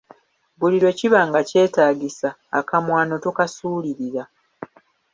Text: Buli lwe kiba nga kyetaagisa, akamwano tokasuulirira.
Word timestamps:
Buli 0.59 0.77
lwe 0.81 0.91
kiba 0.99 1.19
nga 1.27 1.41
kyetaagisa, 1.49 2.29
akamwano 2.59 3.15
tokasuulirira. 3.23 4.23